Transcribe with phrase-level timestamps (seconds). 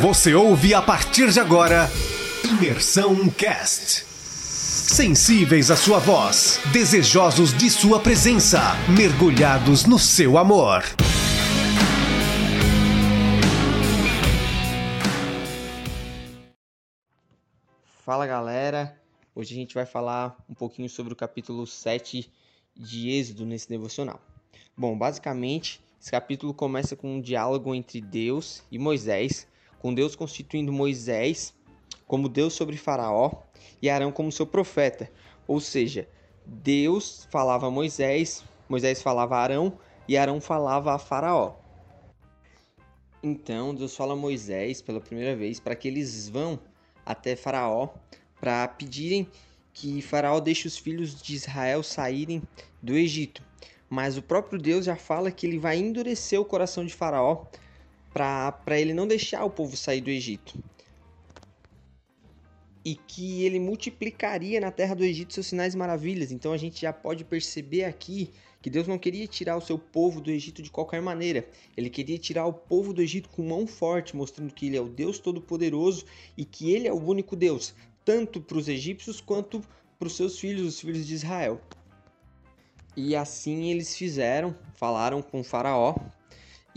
[0.00, 1.88] Você ouve a partir de agora
[2.44, 4.04] Imersão Cast.
[4.04, 8.60] Sensíveis à sua voz, desejosos de sua presença,
[8.94, 10.82] mergulhados no seu amor.
[18.04, 19.00] Fala galera,
[19.34, 22.30] hoje a gente vai falar um pouquinho sobre o capítulo 7
[22.76, 24.20] de Êxodo nesse devocional.
[24.76, 29.46] Bom, basicamente, esse capítulo começa com um diálogo entre Deus e Moisés,
[29.86, 31.54] com Deus constituindo Moisés
[32.08, 33.30] como Deus sobre Faraó
[33.80, 35.08] e Arão como seu profeta.
[35.46, 36.08] Ou seja,
[36.44, 39.78] Deus falava a Moisés, Moisés falava a Arão
[40.08, 41.54] e Arão falava a Faraó.
[43.22, 46.58] Então Deus fala a Moisés pela primeira vez para que eles vão
[47.04, 47.90] até Faraó
[48.40, 49.28] para pedirem
[49.72, 52.42] que Faraó deixe os filhos de Israel saírem
[52.82, 53.40] do Egito.
[53.88, 57.44] Mas o próprio Deus já fala que ele vai endurecer o coração de Faraó
[58.16, 60.58] para ele não deixar o povo sair do Egito.
[62.82, 66.32] E que ele multiplicaria na terra do Egito seus sinais e maravilhas.
[66.32, 68.30] Então a gente já pode perceber aqui
[68.62, 71.46] que Deus não queria tirar o seu povo do Egito de qualquer maneira.
[71.76, 74.88] Ele queria tirar o povo do Egito com mão forte, mostrando que ele é o
[74.88, 76.06] Deus Todo-Poderoso
[76.38, 79.60] e que ele é o único Deus, tanto para os egípcios quanto
[79.98, 81.60] para os seus filhos, os filhos de Israel.
[82.96, 85.94] E assim eles fizeram, falaram com Faraó.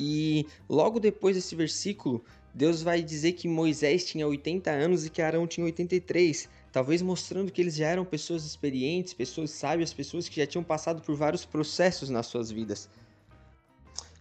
[0.02, 5.22] E logo depois desse versículo, Deus vai dizer que Moisés tinha 80 anos e que
[5.22, 10.38] Arão tinha 83, talvez mostrando que eles já eram pessoas experientes, pessoas sábias, pessoas que
[10.38, 12.90] já tinham passado por vários processos nas suas vidas.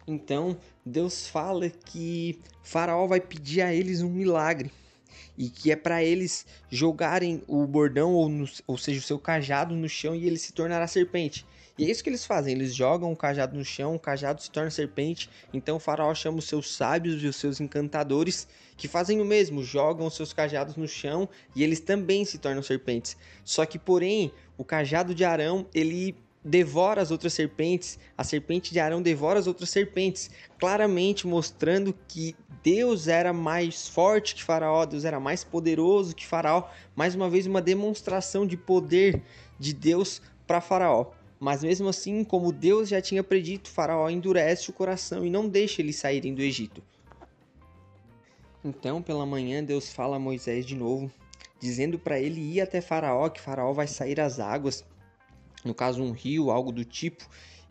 [0.05, 4.73] Então, Deus fala que Faraó vai pedir a eles um milagre
[5.39, 9.77] e que é para eles jogarem o bordão ou, no, ou seja, o seu cajado
[9.77, 11.47] no chão e ele se tornará serpente.
[11.79, 14.51] E é isso que eles fazem, eles jogam o cajado no chão, o cajado se
[14.51, 19.21] torna serpente, então o faraó chama os seus sábios e os seus encantadores, que fazem
[19.21, 23.17] o mesmo, jogam os seus cajados no chão e eles também se tornam serpentes.
[23.45, 26.17] Só que, porém, o cajado de Arão, ele
[26.49, 32.35] devora as outras serpentes, a serpente de Arão devora as outras serpentes, claramente mostrando que
[32.63, 37.47] Deus era mais forte que Faraó, Deus era mais poderoso que Faraó, mais uma vez
[37.47, 39.23] uma demonstração de poder
[39.59, 41.11] de Deus para Faraó.
[41.39, 45.83] Mas mesmo assim, como Deus já tinha predito, Faraó endurece o coração e não deixa
[45.83, 46.83] eles saírem do Egito.
[48.65, 51.11] Então, pela manhã, Deus fala a Moisés de novo,
[51.61, 54.85] dizendo para ele ir até Faraó, que Faraó vai sair às águas,
[55.65, 57.29] no caso um rio, algo do tipo,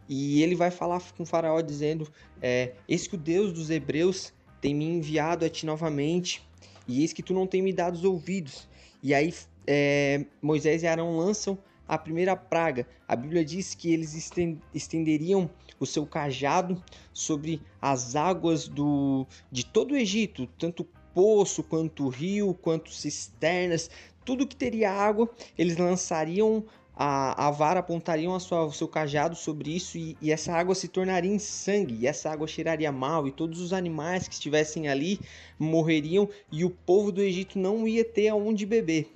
[0.10, 2.12] e ele vai falar com Faraó dizendo:
[2.42, 6.42] é, Eis que o Deus dos Hebreus tem me enviado a ti novamente,
[6.88, 8.68] e eis que tu não tem me dado os ouvidos.
[9.04, 9.34] E aí
[9.66, 12.88] é, Moisés e Arão lançam a primeira praga.
[13.08, 14.32] A Bíblia diz que eles
[14.74, 15.50] estenderiam
[15.80, 16.82] o seu cajado
[17.14, 23.90] sobre as águas do, de todo o Egito, tanto poço, quanto rio, quanto cisternas,
[24.26, 26.66] tudo que teria água, eles lançariam
[27.00, 30.74] a, a vara, apontariam a sua, o seu cajado sobre isso e, e essa água
[30.74, 34.88] se tornaria em sangue, e essa água cheiraria mal, e todos os animais que estivessem
[34.88, 35.20] ali
[35.60, 39.12] morreriam, e o povo do Egito não ia ter aonde beber.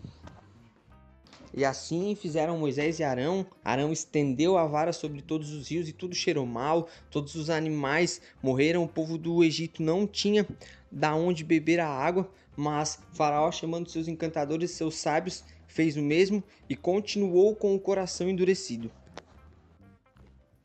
[1.53, 3.45] E assim fizeram Moisés e Arão.
[3.63, 8.21] Arão estendeu a vara sobre todos os rios e tudo cheirou mal, todos os animais
[8.41, 8.83] morreram.
[8.83, 10.47] O povo do Egito não tinha
[10.89, 16.01] da onde beber a água, mas Faraó, chamando seus encantadores e seus sábios, fez o
[16.01, 18.91] mesmo e continuou com o coração endurecido.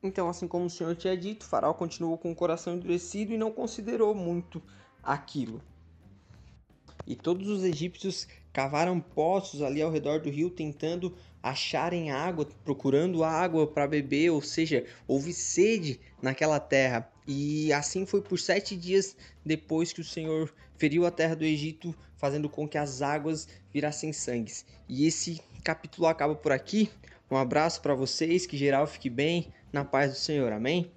[0.02, 3.50] Então, assim como o Senhor tinha dito, Faraó continuou com o coração endurecido e não
[3.50, 4.62] considerou muito
[5.02, 5.60] aquilo.
[7.06, 13.22] E todos os egípcios cavaram poços ali ao redor do rio tentando acharem água, procurando
[13.22, 17.06] água para beber, ou seja, houve sede naquela terra.
[17.28, 21.94] E assim foi por sete dias depois que o Senhor feriu a terra do Egito,
[22.16, 24.64] fazendo com que as águas virassem sangues.
[24.88, 26.88] E esse capítulo acaba por aqui.
[27.30, 30.50] Um abraço para vocês, que geral fique bem, na paz do Senhor.
[30.50, 30.90] Amém?